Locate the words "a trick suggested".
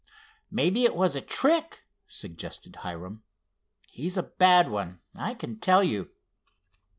1.15-2.77